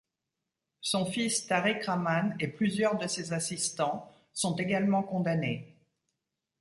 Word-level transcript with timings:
Son 0.79 1.05
fils 1.05 1.45
Tarique 1.45 1.83
Rahman 1.83 2.35
et 2.39 2.47
plusieurs 2.47 2.97
de 2.97 3.05
ses 3.05 3.33
assistants 3.33 4.11
sont 4.33 4.55
également 4.55 5.03
condamnés. 5.03 5.77